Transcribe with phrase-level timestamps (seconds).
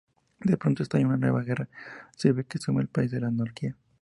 [0.39, 1.69] De pronto estalla una nueva guerra
[2.17, 3.77] civil que sume al país en la anarquía.